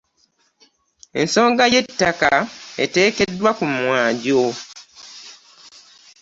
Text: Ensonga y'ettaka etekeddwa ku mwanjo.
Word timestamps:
Ensonga 1.21 1.63
y'ettaka 1.73 2.31
etekeddwa 2.83 3.51
ku 3.57 3.65
mwanjo. 3.75 4.43